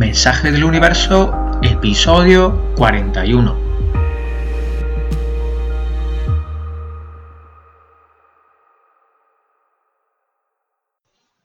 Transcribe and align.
Mensaje 0.00 0.50
del 0.50 0.64
Universo, 0.64 1.60
episodio 1.60 2.72
41. 2.76 3.54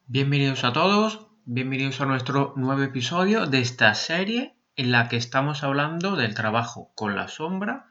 Bienvenidos 0.08 0.64
a 0.64 0.72
todos, 0.72 1.28
bienvenidos 1.44 2.00
a 2.00 2.06
nuestro 2.06 2.54
nuevo 2.56 2.82
episodio 2.84 3.46
de 3.46 3.60
esta 3.60 3.94
serie 3.94 4.56
en 4.78 4.94
la 4.94 5.10
que 5.10 5.18
estamos 5.18 5.66
hablando 5.66 6.16
del 6.16 6.34
trabajo 6.34 6.94
con 6.96 7.18
la 7.18 7.28
sombra 7.28 7.88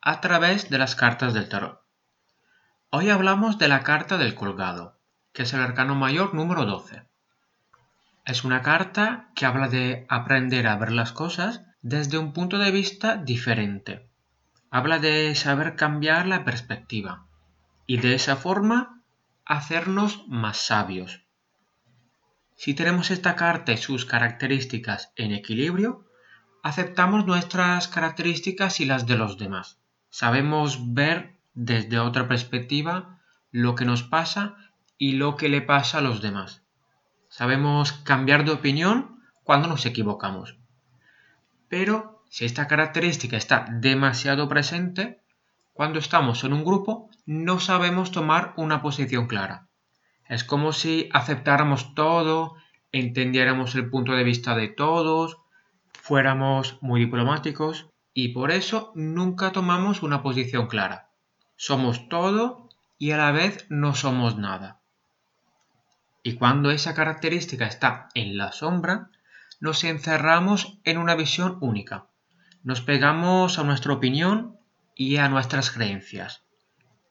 a 0.00 0.20
través 0.20 0.70
de 0.70 0.78
las 0.78 0.94
cartas 0.94 1.34
del 1.34 1.48
tarot. 1.48 1.80
Hoy 2.90 3.10
hablamos 3.10 3.58
de 3.58 3.66
la 3.66 3.82
carta 3.82 4.16
del 4.16 4.36
colgado, 4.36 4.96
que 5.32 5.42
es 5.42 5.52
el 5.54 5.60
arcano 5.60 5.96
mayor 5.96 6.34
número 6.34 6.66
12. 6.66 7.02
Es 8.24 8.42
una 8.42 8.62
carta 8.62 9.30
que 9.34 9.44
habla 9.44 9.68
de 9.68 10.06
aprender 10.08 10.66
a 10.66 10.76
ver 10.76 10.92
las 10.92 11.12
cosas 11.12 11.62
desde 11.82 12.16
un 12.16 12.32
punto 12.32 12.56
de 12.56 12.70
vista 12.70 13.16
diferente. 13.18 14.08
Habla 14.70 14.98
de 14.98 15.34
saber 15.34 15.76
cambiar 15.76 16.26
la 16.26 16.42
perspectiva 16.42 17.26
y 17.86 17.98
de 17.98 18.14
esa 18.14 18.36
forma 18.36 19.02
hacernos 19.44 20.24
más 20.26 20.56
sabios. 20.56 21.26
Si 22.56 22.72
tenemos 22.72 23.10
esta 23.10 23.36
carta 23.36 23.72
y 23.72 23.76
sus 23.76 24.06
características 24.06 25.12
en 25.16 25.32
equilibrio, 25.32 26.06
aceptamos 26.62 27.26
nuestras 27.26 27.88
características 27.88 28.80
y 28.80 28.86
las 28.86 29.06
de 29.06 29.18
los 29.18 29.36
demás. 29.36 29.80
Sabemos 30.08 30.94
ver 30.94 31.36
desde 31.52 31.98
otra 31.98 32.26
perspectiva 32.26 33.20
lo 33.50 33.74
que 33.74 33.84
nos 33.84 34.02
pasa 34.02 34.56
y 34.96 35.12
lo 35.12 35.36
que 35.36 35.50
le 35.50 35.60
pasa 35.60 35.98
a 35.98 36.00
los 36.00 36.22
demás. 36.22 36.63
Sabemos 37.36 37.90
cambiar 37.90 38.44
de 38.44 38.52
opinión 38.52 39.18
cuando 39.42 39.66
nos 39.66 39.86
equivocamos. 39.86 40.56
Pero 41.66 42.22
si 42.30 42.44
esta 42.44 42.68
característica 42.68 43.36
está 43.36 43.66
demasiado 43.72 44.48
presente, 44.48 45.20
cuando 45.72 45.98
estamos 45.98 46.44
en 46.44 46.52
un 46.52 46.64
grupo 46.64 47.10
no 47.26 47.58
sabemos 47.58 48.12
tomar 48.12 48.54
una 48.56 48.82
posición 48.82 49.26
clara. 49.26 49.66
Es 50.28 50.44
como 50.44 50.72
si 50.72 51.08
aceptáramos 51.12 51.96
todo, 51.96 52.54
entendiéramos 52.92 53.74
el 53.74 53.90
punto 53.90 54.12
de 54.12 54.22
vista 54.22 54.54
de 54.54 54.68
todos, 54.68 55.38
fuéramos 55.92 56.78
muy 56.82 57.00
diplomáticos 57.00 57.90
y 58.12 58.28
por 58.28 58.52
eso 58.52 58.92
nunca 58.94 59.50
tomamos 59.50 60.04
una 60.04 60.22
posición 60.22 60.68
clara. 60.68 61.10
Somos 61.56 62.08
todo 62.08 62.68
y 62.96 63.10
a 63.10 63.16
la 63.16 63.32
vez 63.32 63.66
no 63.70 63.96
somos 63.96 64.38
nada. 64.38 64.83
Y 66.26 66.36
cuando 66.36 66.70
esa 66.70 66.94
característica 66.94 67.66
está 67.66 68.08
en 68.14 68.38
la 68.38 68.50
sombra, 68.50 69.10
nos 69.60 69.84
encerramos 69.84 70.78
en 70.82 70.96
una 70.96 71.14
visión 71.14 71.58
única. 71.60 72.06
Nos 72.62 72.80
pegamos 72.80 73.58
a 73.58 73.62
nuestra 73.62 73.92
opinión 73.92 74.56
y 74.94 75.18
a 75.18 75.28
nuestras 75.28 75.70
creencias. 75.70 76.42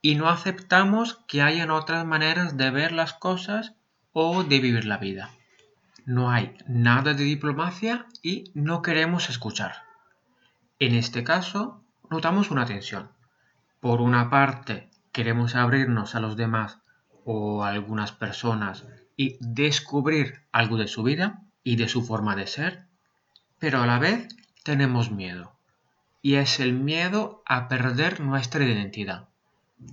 Y 0.02 0.16
no 0.16 0.30
aceptamos 0.30 1.24
que 1.28 1.44
hayan 1.44 1.70
otras 1.70 2.08
maneras 2.08 2.58
de 2.58 2.72
ver 2.72 2.92
las 2.92 3.14
cosas 3.14 3.76
o 4.14 4.44
de 4.44 4.60
vivir 4.60 4.86
la 4.86 4.98
vida. 4.98 5.30
No 6.08 6.32
hay 6.32 6.58
nada 6.68 7.14
de 7.14 7.24
diplomacia 7.24 8.08
y 8.24 8.46
no 8.56 8.82
queremos 8.82 9.30
escuchar. 9.30 9.76
En 10.80 10.96
este 10.96 11.24
caso, 11.24 11.86
notamos 12.10 12.50
una 12.50 12.66
tensión. 12.66 13.12
Por 13.80 14.02
una 14.02 14.32
parte, 14.32 14.90
queremos 15.12 15.54
abrirnos 15.54 16.16
a 16.16 16.20
los 16.20 16.36
demás 16.36 16.80
o 17.26 17.64
a 17.64 17.70
algunas 17.70 18.12
personas 18.12 18.88
y 19.24 19.38
descubrir 19.40 20.42
algo 20.52 20.76
de 20.76 20.90
su 20.90 21.02
vida 21.02 21.42
y 21.64 21.78
de 21.78 21.88
su 21.88 22.04
forma 22.04 22.36
de 22.36 22.46
ser, 22.46 22.88
pero 23.58 23.82
a 23.82 23.88
la 23.88 23.98
vez 23.98 24.28
tenemos 24.64 25.12
miedo. 25.12 25.54
Y 26.22 26.36
es 26.36 26.60
el 26.60 26.74
miedo 26.74 27.42
a 27.46 27.70
perder 27.70 28.20
nuestra 28.20 28.66
identidad. 28.66 29.30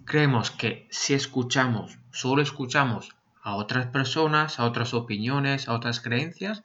Creemos 0.05 0.51
que 0.51 0.89
si 0.91 1.15
escuchamos, 1.15 1.99
solo 2.11 2.43
escuchamos 2.43 3.11
a 3.41 3.55
otras 3.55 3.87
personas, 3.87 4.59
a 4.59 4.65
otras 4.65 4.95
opiniones, 4.95 5.69
a 5.69 5.75
otras 5.75 6.01
creencias, 6.01 6.65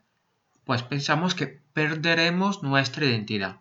pues 0.63 0.81
pensamos 0.81 1.35
que 1.35 1.61
perderemos 1.73 2.63
nuestra 2.63 3.05
identidad. 3.05 3.57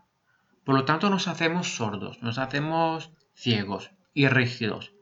Por 0.64 0.76
lo 0.76 0.86
tanto 0.86 1.10
nos 1.10 1.28
hacemos 1.28 1.76
sordos, 1.76 2.22
nos 2.22 2.38
hacemos 2.38 3.10
ciegos 3.34 3.90
y 4.14 4.28
rígidos. 4.28 4.92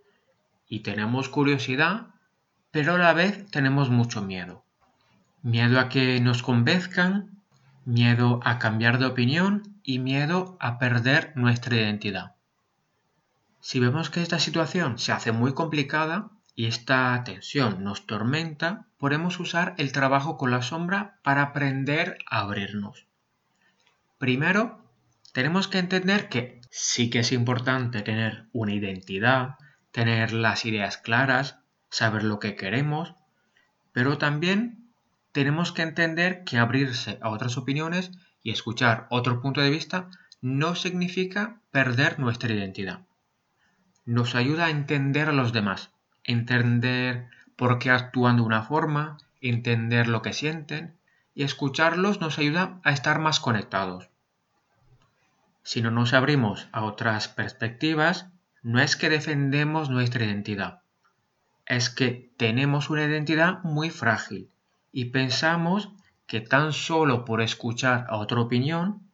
Y 0.68 0.80
tenemos 0.80 1.28
curiosidad 1.28 2.11
pero 2.72 2.94
a 2.94 2.98
la 2.98 3.12
vez 3.12 3.46
tenemos 3.50 3.90
mucho 3.90 4.22
miedo. 4.22 4.64
Miedo 5.42 5.78
a 5.78 5.88
que 5.88 6.18
nos 6.20 6.42
convenzcan, 6.42 7.42
miedo 7.84 8.40
a 8.42 8.58
cambiar 8.58 8.98
de 8.98 9.06
opinión 9.06 9.78
y 9.84 9.98
miedo 9.98 10.56
a 10.58 10.78
perder 10.78 11.32
nuestra 11.36 11.76
identidad. 11.76 12.34
Si 13.60 13.78
vemos 13.78 14.10
que 14.10 14.22
esta 14.22 14.40
situación 14.40 14.98
se 14.98 15.12
hace 15.12 15.32
muy 15.32 15.54
complicada 15.54 16.30
y 16.54 16.66
esta 16.66 17.22
tensión 17.24 17.84
nos 17.84 18.06
tormenta, 18.06 18.86
podemos 18.98 19.38
usar 19.38 19.74
el 19.78 19.92
trabajo 19.92 20.36
con 20.36 20.50
la 20.50 20.62
sombra 20.62 21.18
para 21.22 21.42
aprender 21.42 22.18
a 22.28 22.40
abrirnos. 22.40 23.06
Primero, 24.18 24.80
tenemos 25.32 25.68
que 25.68 25.78
entender 25.78 26.28
que 26.28 26.60
sí 26.70 27.10
que 27.10 27.20
es 27.20 27.32
importante 27.32 28.02
tener 28.02 28.46
una 28.52 28.74
identidad, 28.74 29.56
tener 29.90 30.32
las 30.32 30.64
ideas 30.64 30.96
claras, 30.96 31.61
saber 31.92 32.24
lo 32.24 32.40
que 32.40 32.56
queremos, 32.56 33.14
pero 33.92 34.16
también 34.16 34.88
tenemos 35.30 35.72
que 35.72 35.82
entender 35.82 36.42
que 36.42 36.56
abrirse 36.56 37.18
a 37.20 37.28
otras 37.28 37.58
opiniones 37.58 38.10
y 38.42 38.50
escuchar 38.50 39.06
otro 39.10 39.42
punto 39.42 39.60
de 39.60 39.70
vista 39.70 40.08
no 40.40 40.74
significa 40.74 41.60
perder 41.70 42.18
nuestra 42.18 42.52
identidad. 42.52 43.02
Nos 44.06 44.34
ayuda 44.34 44.66
a 44.66 44.70
entender 44.70 45.28
a 45.28 45.32
los 45.32 45.52
demás, 45.52 45.90
entender 46.24 47.28
por 47.56 47.78
qué 47.78 47.90
actúan 47.90 48.36
de 48.36 48.42
una 48.42 48.62
forma, 48.62 49.18
entender 49.42 50.08
lo 50.08 50.22
que 50.22 50.32
sienten 50.32 50.96
y 51.34 51.42
escucharlos 51.44 52.22
nos 52.22 52.38
ayuda 52.38 52.80
a 52.84 52.92
estar 52.92 53.18
más 53.18 53.38
conectados. 53.38 54.08
Si 55.62 55.82
no 55.82 55.90
nos 55.90 56.14
abrimos 56.14 56.68
a 56.72 56.84
otras 56.84 57.28
perspectivas, 57.28 58.28
no 58.62 58.80
es 58.80 58.96
que 58.96 59.10
defendemos 59.10 59.90
nuestra 59.90 60.24
identidad, 60.24 60.81
es 61.72 61.88
que 61.88 62.30
tenemos 62.36 62.90
una 62.90 63.04
identidad 63.04 63.62
muy 63.62 63.88
frágil 63.88 64.50
y 64.92 65.06
pensamos 65.06 65.88
que 66.26 66.42
tan 66.42 66.74
solo 66.74 67.24
por 67.24 67.40
escuchar 67.40 68.04
a 68.10 68.16
otra 68.16 68.40
opinión 68.40 69.10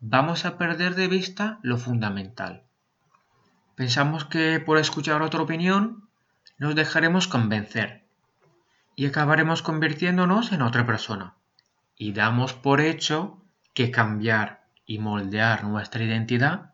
vamos 0.00 0.46
a 0.46 0.56
perder 0.56 0.94
de 0.94 1.06
vista 1.06 1.58
lo 1.62 1.76
fundamental. 1.76 2.64
Pensamos 3.74 4.24
que 4.24 4.58
por 4.58 4.78
escuchar 4.78 5.20
otra 5.20 5.42
opinión 5.42 6.08
nos 6.56 6.74
dejaremos 6.74 7.28
convencer 7.28 8.06
y 8.96 9.04
acabaremos 9.04 9.60
convirtiéndonos 9.60 10.52
en 10.52 10.62
otra 10.62 10.86
persona. 10.86 11.34
Y 11.94 12.12
damos 12.12 12.54
por 12.54 12.80
hecho 12.80 13.44
que 13.74 13.90
cambiar 13.90 14.64
y 14.86 14.98
moldear 14.98 15.64
nuestra 15.64 16.02
identidad 16.02 16.72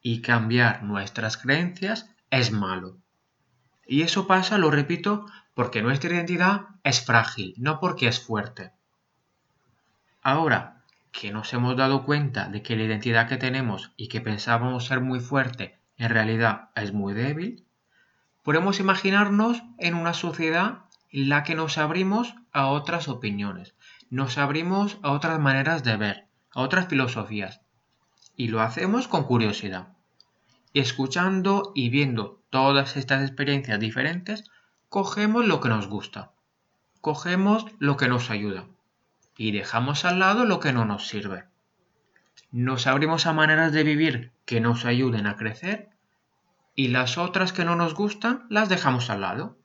y 0.00 0.22
cambiar 0.22 0.84
nuestras 0.84 1.36
creencias 1.36 2.14
es 2.30 2.52
malo. 2.52 2.98
Y 3.90 4.02
eso 4.02 4.26
pasa, 4.26 4.58
lo 4.58 4.70
repito, 4.70 5.24
porque 5.54 5.80
nuestra 5.80 6.10
identidad 6.10 6.66
es 6.84 7.00
frágil, 7.00 7.54
no 7.56 7.80
porque 7.80 8.06
es 8.06 8.20
fuerte. 8.20 8.70
Ahora 10.22 10.84
que 11.10 11.32
nos 11.32 11.52
hemos 11.54 11.74
dado 11.74 12.04
cuenta 12.04 12.50
de 12.50 12.62
que 12.62 12.76
la 12.76 12.82
identidad 12.82 13.28
que 13.28 13.38
tenemos 13.38 13.92
y 13.96 14.08
que 14.08 14.20
pensábamos 14.20 14.84
ser 14.84 15.00
muy 15.00 15.20
fuerte 15.20 15.78
en 15.96 16.10
realidad 16.10 16.68
es 16.76 16.92
muy 16.92 17.14
débil, 17.14 17.64
podemos 18.42 18.78
imaginarnos 18.78 19.62
en 19.78 19.94
una 19.94 20.12
sociedad 20.12 20.84
en 21.10 21.30
la 21.30 21.42
que 21.42 21.54
nos 21.54 21.78
abrimos 21.78 22.34
a 22.52 22.66
otras 22.66 23.08
opiniones, 23.08 23.74
nos 24.10 24.36
abrimos 24.36 24.98
a 25.02 25.12
otras 25.12 25.40
maneras 25.40 25.82
de 25.82 25.96
ver, 25.96 26.26
a 26.52 26.60
otras 26.60 26.88
filosofías. 26.88 27.62
Y 28.36 28.48
lo 28.48 28.60
hacemos 28.60 29.08
con 29.08 29.24
curiosidad 29.24 29.97
escuchando 30.74 31.72
y 31.74 31.88
viendo 31.88 32.42
todas 32.50 32.96
estas 32.96 33.22
experiencias 33.22 33.80
diferentes, 33.80 34.50
cogemos 34.88 35.46
lo 35.46 35.60
que 35.60 35.68
nos 35.68 35.88
gusta, 35.88 36.32
cogemos 37.00 37.66
lo 37.78 37.96
que 37.96 38.08
nos 38.08 38.30
ayuda 38.30 38.66
y 39.36 39.52
dejamos 39.52 40.04
al 40.04 40.18
lado 40.18 40.44
lo 40.44 40.60
que 40.60 40.72
no 40.72 40.84
nos 40.84 41.06
sirve. 41.06 41.44
Nos 42.50 42.86
abrimos 42.86 43.26
a 43.26 43.32
maneras 43.32 43.72
de 43.72 43.84
vivir 43.84 44.32
que 44.44 44.60
nos 44.60 44.84
ayuden 44.84 45.26
a 45.26 45.36
crecer 45.36 45.90
y 46.74 46.88
las 46.88 47.18
otras 47.18 47.52
que 47.52 47.64
no 47.64 47.76
nos 47.76 47.94
gustan 47.94 48.46
las 48.48 48.68
dejamos 48.68 49.10
al 49.10 49.20
lado. 49.22 49.58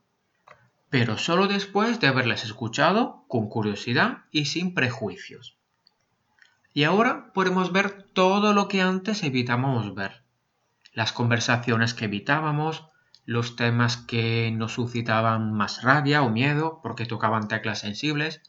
Pero 0.90 1.18
solo 1.18 1.48
después 1.48 2.00
de 2.00 2.08
haberlas 2.08 2.44
escuchado 2.44 3.24
con 3.28 3.48
curiosidad 3.50 4.26
y 4.32 4.46
sin 4.46 4.74
prejuicios. 4.74 5.58
Y 6.74 6.84
ahora 6.84 7.32
podemos 7.34 7.72
ver 7.72 8.04
todo 8.14 8.54
lo 8.54 8.68
que 8.68 8.82
antes 8.82 9.24
evitábamos 9.24 9.96
ver 9.96 10.23
las 10.94 11.12
conversaciones 11.12 11.94
que 11.94 12.06
evitábamos, 12.06 12.88
los 13.26 13.56
temas 13.56 13.98
que 13.98 14.52
nos 14.52 14.74
suscitaban 14.74 15.54
más 15.54 15.82
rabia 15.82 16.24
o 16.24 16.30
miedo 16.30 16.80
porque 16.84 17.06
tocaban 17.06 17.48
teclas 17.48 17.80
sensibles, 17.80 18.42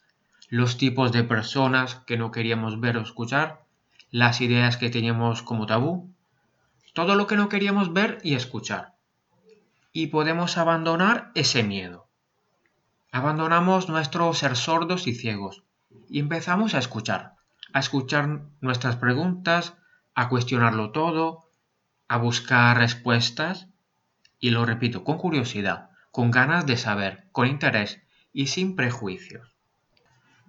los 0.48 0.76
tipos 0.76 1.12
de 1.12 1.24
personas 1.24 1.96
que 2.06 2.16
no 2.16 2.30
queríamos 2.30 2.80
ver 2.80 2.96
o 2.96 3.02
escuchar, 3.02 3.64
las 4.10 4.40
ideas 4.40 4.76
que 4.76 4.90
teníamos 4.90 5.42
como 5.42 5.66
tabú, 5.66 6.12
todo 6.92 7.14
lo 7.14 7.26
que 7.26 7.36
no 7.36 7.48
queríamos 7.48 7.92
ver 7.92 8.18
y 8.22 8.34
escuchar. 8.34 8.94
Y 9.92 10.08
podemos 10.08 10.58
abandonar 10.58 11.30
ese 11.34 11.62
miedo. 11.62 12.06
Abandonamos 13.10 13.88
nuestro 13.88 14.32
ser 14.34 14.56
sordos 14.56 15.06
y 15.06 15.14
ciegos 15.14 15.62
y 16.08 16.18
empezamos 16.18 16.74
a 16.74 16.78
escuchar, 16.78 17.34
a 17.72 17.78
escuchar 17.78 18.42
nuestras 18.60 18.96
preguntas, 18.96 19.74
a 20.14 20.28
cuestionarlo 20.28 20.90
todo, 20.90 21.43
a 22.08 22.16
buscar 22.18 22.78
respuestas 22.78 23.68
y 24.38 24.50
lo 24.50 24.66
repito, 24.66 25.04
con 25.04 25.18
curiosidad, 25.18 25.90
con 26.10 26.30
ganas 26.30 26.66
de 26.66 26.76
saber, 26.76 27.24
con 27.32 27.46
interés 27.46 28.00
y 28.32 28.48
sin 28.48 28.76
prejuicios. 28.76 29.54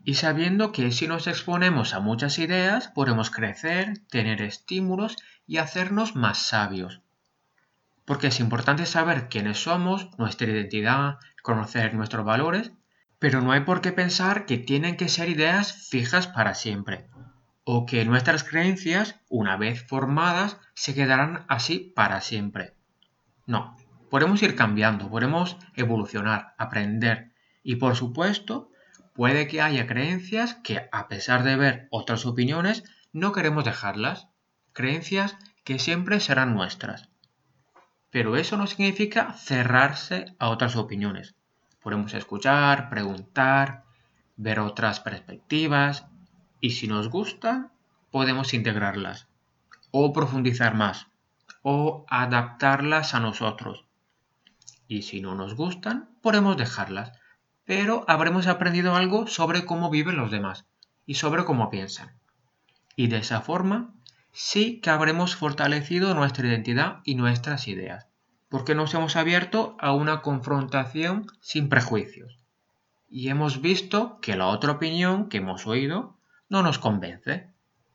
Y 0.03 0.15
sabiendo 0.15 0.71
que 0.71 0.91
si 0.91 1.07
nos 1.07 1.27
exponemos 1.27 1.93
a 1.93 1.99
muchas 1.99 2.37
ideas 2.37 2.89
podemos 2.89 3.31
crecer, 3.31 3.99
tener 4.09 4.41
estímulos 4.41 5.17
y 5.47 5.57
hacernos 5.57 6.15
más 6.15 6.37
sabios. 6.37 7.01
Porque 8.05 8.27
es 8.27 8.39
importante 8.39 8.85
saber 8.85 9.29
quiénes 9.29 9.63
somos, 9.63 10.09
nuestra 10.19 10.47
identidad, 10.47 11.17
conocer 11.41 11.95
nuestros 11.95 12.25
valores, 12.25 12.71
pero 13.17 13.41
no 13.41 13.51
hay 13.51 13.61
por 13.61 13.81
qué 13.81 13.91
pensar 13.91 14.45
que 14.45 14.57
tienen 14.57 14.97
que 14.97 15.09
ser 15.09 15.29
ideas 15.29 15.87
fijas 15.89 16.27
para 16.27 16.53
siempre, 16.53 17.07
o 17.65 17.87
que 17.87 18.05
nuestras 18.05 18.43
creencias, 18.43 19.19
una 19.27 19.57
vez 19.57 19.83
formadas, 19.87 20.57
se 20.75 20.93
quedarán 20.93 21.45
así 21.49 21.91
para 21.95 22.21
siempre. 22.21 22.75
No, 23.47 23.75
podemos 24.11 24.41
ir 24.43 24.55
cambiando, 24.55 25.09
podemos 25.09 25.57
evolucionar, 25.75 26.53
aprender, 26.59 27.33
y 27.63 27.77
por 27.77 27.95
supuesto, 27.95 28.69
puede 29.13 29.47
que 29.47 29.61
haya 29.61 29.87
creencias 29.87 30.53
que, 30.63 30.87
a 30.91 31.07
pesar 31.07 31.43
de 31.43 31.55
ver 31.55 31.87
otras 31.89 32.27
opiniones, 32.27 32.83
no 33.11 33.31
queremos 33.31 33.65
dejarlas, 33.65 34.27
creencias 34.71 35.35
que 35.63 35.79
siempre 35.79 36.19
serán 36.19 36.53
nuestras. 36.53 37.09
Pero 38.11 38.37
eso 38.37 38.57
no 38.57 38.67
significa 38.67 39.33
cerrarse 39.33 40.35
a 40.37 40.49
otras 40.49 40.75
opiniones. 40.75 41.33
Podemos 41.81 42.13
escuchar, 42.13 42.89
preguntar, 42.89 43.85
ver 44.37 44.59
otras 44.59 44.99
perspectivas 44.99 46.05
y 46.65 46.71
si 46.71 46.87
nos 46.87 47.09
gustan, 47.09 47.71
podemos 48.09 48.55
integrarlas 48.55 49.27
o 49.91 50.11
profundizar 50.13 50.73
más 50.73 51.05
o 51.61 52.07
adaptarlas 52.09 53.13
a 53.13 53.19
nosotros. 53.19 53.85
Y 54.87 55.03
si 55.03 55.21
no 55.21 55.35
nos 55.35 55.53
gustan, 55.53 56.09
podemos 56.23 56.57
dejarlas, 56.57 57.11
pero 57.65 58.03
habremos 58.07 58.47
aprendido 58.47 58.95
algo 58.95 59.27
sobre 59.27 59.63
cómo 59.63 59.91
viven 59.91 60.17
los 60.17 60.31
demás 60.31 60.65
y 61.05 61.13
sobre 61.13 61.45
cómo 61.45 61.69
piensan. 61.69 62.17
Y 62.95 63.09
de 63.09 63.17
esa 63.17 63.41
forma 63.41 63.93
sí 64.31 64.81
que 64.81 64.89
habremos 64.89 65.35
fortalecido 65.35 66.15
nuestra 66.15 66.47
identidad 66.47 67.01
y 67.03 67.13
nuestras 67.13 67.67
ideas, 67.67 68.07
porque 68.49 68.73
nos 68.73 68.91
hemos 68.95 69.15
abierto 69.15 69.77
a 69.79 69.91
una 69.91 70.23
confrontación 70.23 71.27
sin 71.41 71.69
prejuicios. 71.69 72.39
Y 73.07 73.29
hemos 73.29 73.61
visto 73.61 74.19
que 74.19 74.35
la 74.35 74.47
otra 74.47 74.71
opinión 74.71 75.29
que 75.29 75.37
hemos 75.37 75.67
oído 75.67 76.15
no 76.49 76.63
nos 76.63 76.79
convence, 76.79 77.47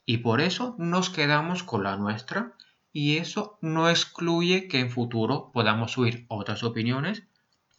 y 0.06 0.18
por 0.18 0.40
eso 0.40 0.74
nos 0.78 1.10
quedamos 1.10 1.62
con 1.62 1.84
la 1.84 1.96
nuestra, 1.96 2.52
y 2.92 3.18
eso 3.18 3.58
no 3.60 3.88
excluye 3.88 4.66
que 4.68 4.80
en 4.80 4.90
futuro 4.90 5.50
podamos 5.52 5.96
oír 5.98 6.24
otras 6.28 6.62
opiniones 6.64 7.22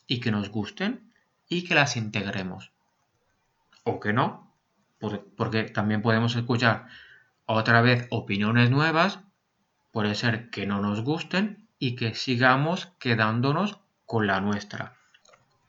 y 0.07 0.19
que 0.19 0.31
nos 0.31 0.49
gusten 0.49 1.11
y 1.49 1.65
que 1.65 1.75
las 1.75 1.97
integremos. 1.97 2.71
O 3.83 3.99
que 3.99 4.13
no, 4.13 4.51
porque 5.35 5.63
también 5.63 6.01
podemos 6.01 6.35
escuchar 6.35 6.87
otra 7.45 7.81
vez 7.81 8.07
opiniones 8.09 8.69
nuevas, 8.69 9.19
puede 9.91 10.15
ser 10.15 10.49
que 10.49 10.65
no 10.65 10.79
nos 10.79 11.01
gusten 11.01 11.67
y 11.79 11.95
que 11.95 12.15
sigamos 12.15 12.87
quedándonos 12.99 13.79
con 14.05 14.27
la 14.27 14.39
nuestra. 14.39 14.95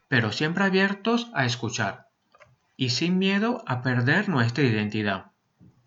Pero 0.07 0.31
siempre 0.31 0.63
abiertos 0.63 1.29
a 1.33 1.45
escuchar 1.45 2.07
y 2.75 2.89
sin 2.89 3.19
miedo 3.19 3.63
a 3.67 3.81
perder 3.81 4.29
nuestra 4.29 4.63
identidad, 4.63 5.31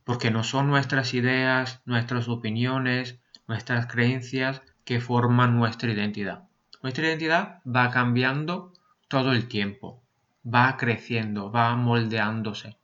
porque 0.05 0.31
no 0.31 0.45
son 0.45 0.69
nuestras 0.69 1.15
ideas, 1.15 1.83
nuestras 1.85 2.29
opiniones, 2.29 3.19
nuestras 3.49 3.87
creencias 3.87 4.63
que 4.85 5.01
forman 5.01 5.57
nuestra 5.57 5.91
identidad. 5.91 6.45
Nuestra 6.83 7.07
identidad 7.07 7.61
va 7.67 7.91
cambiando 7.91 8.73
todo 9.09 9.33
el 9.33 9.49
tiempo, 9.49 10.03
va 10.45 10.77
creciendo, 10.77 11.51
va 11.51 11.75
moldeándose. 11.75 12.77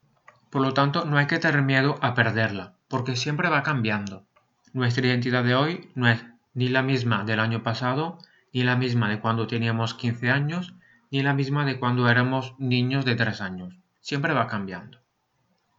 Por 0.50 0.62
lo 0.62 0.74
tanto, 0.74 1.04
no 1.04 1.16
hay 1.18 1.26
que 1.26 1.38
tener 1.38 1.62
miedo 1.62 1.98
a 2.02 2.14
perderla 2.14 2.74
porque 2.88 3.16
siempre 3.16 3.48
va 3.48 3.62
cambiando. 3.62 4.26
Nuestra 4.72 5.06
identidad 5.06 5.44
de 5.44 5.54
hoy 5.54 5.90
no 5.94 6.08
es 6.08 6.24
ni 6.54 6.68
la 6.68 6.82
misma 6.82 7.24
del 7.24 7.40
año 7.40 7.62
pasado, 7.62 8.18
ni 8.52 8.62
la 8.64 8.76
misma 8.76 9.08
de 9.08 9.20
cuando 9.20 9.46
teníamos 9.46 9.94
15 9.94 10.30
años, 10.30 10.74
ni 11.10 11.22
la 11.22 11.32
misma 11.32 11.64
de 11.64 11.78
cuando 11.78 12.08
éramos 12.08 12.54
niños 12.58 13.04
de 13.04 13.14
3 13.14 13.40
años. 13.40 13.81
Siempre 14.02 14.34
va 14.34 14.48
cambiando. 14.48 14.98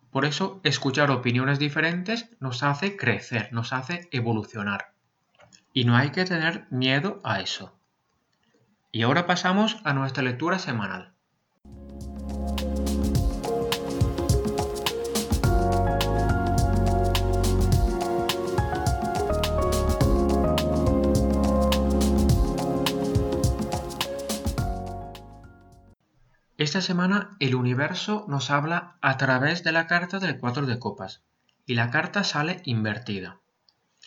Por 0.09 0.25
eso, 0.25 0.61
escuchar 0.63 1.11
opiniones 1.11 1.59
diferentes 1.59 2.29
nos 2.39 2.63
hace 2.63 2.95
crecer, 2.95 3.51
nos 3.51 3.73
hace 3.73 4.07
evolucionar. 4.11 4.93
Y 5.73 5.83
no 5.83 5.95
hay 5.95 6.11
que 6.11 6.23
tener 6.23 6.65
miedo 6.71 7.19
a 7.23 7.41
eso. 7.41 7.77
Y 8.91 9.01
ahora 9.01 9.27
pasamos 9.27 9.77
a 9.83 9.93
nuestra 9.93 10.23
lectura 10.23 10.57
semanal. 10.57 11.12
Esta 26.63 26.80
semana 26.80 27.36
el 27.42 27.56
universo 27.56 28.24
nos 28.30 28.50
habla 28.50 28.95
a 29.01 29.18
través 29.18 29.65
de 29.65 29.74
la 29.74 29.86
carta 29.86 30.19
del 30.19 30.39
4 30.39 30.65
de 30.65 30.80
copas 30.80 31.21
y 31.65 31.75
la 31.75 31.92
carta 31.92 32.24
sale 32.24 32.62
invertida. 32.63 33.42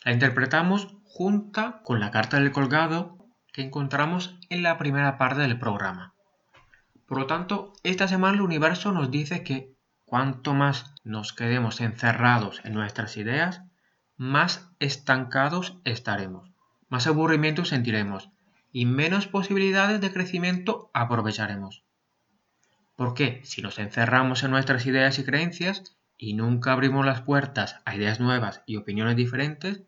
La 0.06 0.12
interpretamos 0.12 0.96
junta 1.04 1.82
con 1.84 2.00
la 2.00 2.10
carta 2.10 2.38
del 2.38 2.52
colgado 2.52 3.18
que 3.52 3.60
encontramos 3.60 4.38
en 4.48 4.62
la 4.62 4.78
primera 4.78 5.18
parte 5.18 5.42
del 5.42 5.58
programa. 5.58 6.14
Por 7.06 7.18
lo 7.18 7.26
tanto, 7.26 7.74
esta 7.82 8.08
semana 8.08 8.36
el 8.36 8.40
universo 8.40 8.90
nos 8.90 9.10
dice 9.10 9.44
que 9.44 9.74
cuanto 10.06 10.54
más 10.54 10.94
nos 11.04 11.34
quedemos 11.34 11.82
encerrados 11.82 12.62
en 12.64 12.72
nuestras 12.72 13.18
ideas, 13.18 13.64
más 14.16 14.70
estancados 14.78 15.76
estaremos, 15.84 16.52
más 16.88 17.06
aburrimiento 17.06 17.66
sentiremos 17.66 18.30
y 18.72 18.86
menos 18.86 19.26
posibilidades 19.26 20.00
de 20.00 20.10
crecimiento 20.10 20.90
aprovecharemos. 20.94 21.85
Porque 22.96 23.40
si 23.44 23.62
nos 23.62 23.78
encerramos 23.78 24.42
en 24.42 24.50
nuestras 24.50 24.86
ideas 24.86 25.18
y 25.18 25.24
creencias 25.24 25.96
y 26.18 26.32
nunca 26.32 26.72
abrimos 26.72 27.04
las 27.04 27.20
puertas 27.20 27.80
a 27.84 27.94
ideas 27.94 28.20
nuevas 28.20 28.62
y 28.66 28.76
opiniones 28.76 29.16
diferentes, 29.16 29.82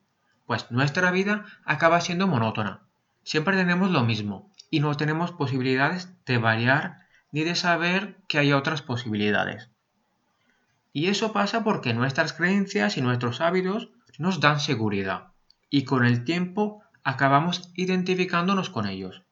pues 0.47 0.71
nuestra 0.71 1.11
vida 1.11 1.45
acaba 1.65 2.00
siendo 2.00 2.27
monótona. 2.27 2.83
Siempre 3.23 3.57
tenemos 3.57 3.91
lo 3.91 4.05
mismo 4.05 4.53
y 4.71 4.81
no 4.81 4.95
tenemos 4.95 5.33
posibilidades 5.33 6.11
de 6.27 6.38
variar 6.38 7.07
ni 7.33 7.45
de 7.45 7.55
saber 7.55 8.17
que 8.29 8.38
hay 8.38 8.53
otras 8.53 8.83
posibilidades. 8.83 9.71
Y 10.93 11.09
eso 11.09 11.33
pasa 11.33 11.65
porque 11.65 11.95
nuestras 11.95 12.33
creencias 12.33 12.97
y 12.97 13.03
nuestros 13.03 13.41
hábitos 13.41 13.91
nos 14.19 14.41
dan 14.41 14.61
seguridad 14.61 15.33
y 15.71 15.85
con 15.85 16.05
el 16.05 16.25
tiempo 16.25 16.83
acabamos 17.05 17.71
identificándonos 17.75 18.71
con 18.71 18.87
ellos. 18.87 19.23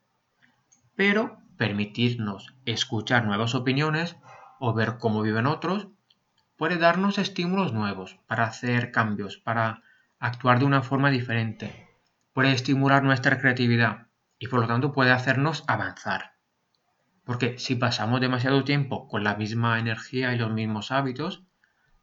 Pero 0.95 1.39
permitirnos 1.57 2.55
escuchar 2.65 3.25
nuevas 3.25 3.55
opiniones 3.55 4.17
o 4.59 4.75
ver 4.75 4.99
cómo 4.99 5.23
viven 5.23 5.47
otros, 5.47 5.89
puede 6.57 6.79
darnos 6.79 7.19
estímulos 7.19 7.73
nuevos 7.73 8.19
para 8.27 8.45
hacer 8.45 8.91
cambios, 8.91 9.37
para 9.37 9.83
actuar 10.19 10.59
de 10.59 10.65
una 10.65 10.83
forma 10.83 11.11
diferente, 11.11 11.89
puede 12.33 12.53
estimular 12.53 13.03
nuestra 13.03 13.39
creatividad 13.39 14.07
y 14.39 14.49
por 14.49 14.61
lo 14.61 14.67
tanto 14.67 14.93
puede 14.93 15.13
hacernos 15.13 15.65
avanzar. 15.67 16.33
Porque 17.25 17.59
si 17.59 17.75
pasamos 17.75 18.21
demasiado 18.21 18.65
tiempo 18.65 19.09
con 19.09 19.25
la 19.25 19.35
misma 19.35 19.79
energía 19.79 20.33
y 20.33 20.39
los 20.39 20.53
mismos 20.53 20.93
hábitos, 20.93 21.43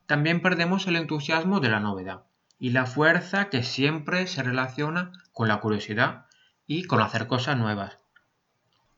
también 0.06 0.42
perdemos 0.42 0.86
el 0.88 0.98
entusiasmo 0.98 1.60
de 1.60 1.70
la 1.70 1.80
novedad 1.80 2.24
y 2.60 2.72
la 2.72 2.86
fuerza 2.86 3.50
que 3.50 3.64
siempre 3.64 4.28
se 4.28 4.44
relaciona 4.44 5.12
con 5.32 5.48
la 5.48 5.60
curiosidad 5.60 6.26
y 6.68 6.84
con 6.84 7.02
hacer 7.02 7.28
cosas 7.28 7.58
nuevas. 7.58 8.00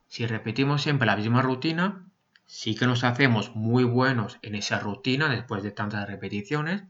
Si 0.08 0.26
repetimos 0.28 0.84
siempre 0.84 1.08
la 1.08 1.16
misma 1.16 1.42
rutina, 1.42 2.06
sí 2.46 2.76
que 2.76 2.88
nos 2.88 3.04
hacemos 3.04 3.56
muy 3.56 3.84
buenos 3.84 4.38
en 4.42 4.56
esa 4.56 4.80
rutina 4.80 5.30
después 5.30 5.64
de 5.64 5.72
tantas 5.72 6.08
repeticiones, 6.08 6.84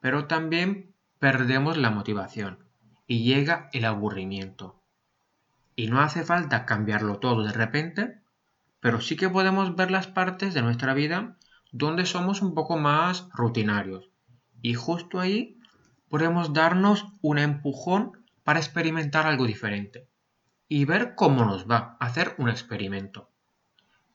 pero 0.00 0.26
también 0.26 0.94
perdemos 1.18 1.76
la 1.76 1.90
motivación 1.90 2.64
y 3.06 3.24
llega 3.24 3.68
el 3.72 3.84
aburrimiento. 3.84 4.82
Y 5.74 5.88
no 5.88 6.00
hace 6.00 6.24
falta 6.24 6.66
cambiarlo 6.66 7.18
todo 7.18 7.42
de 7.42 7.52
repente, 7.52 8.20
pero 8.80 9.00
sí 9.00 9.16
que 9.16 9.28
podemos 9.28 9.74
ver 9.74 9.90
las 9.90 10.06
partes 10.06 10.54
de 10.54 10.62
nuestra 10.62 10.94
vida 10.94 11.36
donde 11.72 12.06
somos 12.06 12.42
un 12.42 12.54
poco 12.54 12.78
más 12.78 13.28
rutinarios. 13.32 14.10
Y 14.62 14.74
justo 14.74 15.20
ahí 15.20 15.58
podemos 16.08 16.52
darnos 16.52 17.06
un 17.22 17.38
empujón 17.38 18.24
para 18.44 18.58
experimentar 18.58 19.26
algo 19.26 19.46
diferente 19.46 20.10
y 20.72 20.84
ver 20.84 21.16
cómo 21.16 21.44
nos 21.44 21.68
va 21.68 21.96
hacer 21.98 22.36
un 22.38 22.48
experimento. 22.48 23.28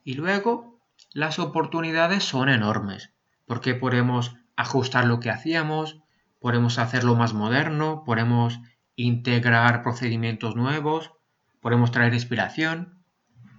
Y 0.05 0.13
luego 0.13 0.79
las 1.11 1.37
oportunidades 1.37 2.23
son 2.23 2.47
enormes, 2.47 3.11
porque 3.45 3.75
podemos 3.75 4.37
ajustar 4.55 5.05
lo 5.05 5.19
que 5.19 5.29
hacíamos, 5.29 5.99
podemos 6.39 6.79
hacerlo 6.79 7.13
más 7.15 7.33
moderno, 7.33 8.03
podemos 8.05 8.61
integrar 8.95 9.83
procedimientos 9.83 10.55
nuevos, 10.55 11.11
podemos 11.59 11.91
traer 11.91 12.13
inspiración. 12.13 13.03